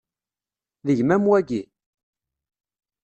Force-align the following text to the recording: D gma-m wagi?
D 0.85 0.87
gma-m 0.97 1.23
wagi? 1.29 1.61